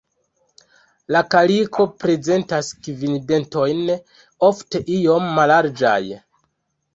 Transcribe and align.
La 1.15 1.19
kaliko 1.33 1.85
prezentas 2.03 2.69
kvin 2.87 3.13
dentojn, 3.33 3.85
ofte 4.49 4.83
iom 4.97 5.29
mallarĝaj. 5.37 6.01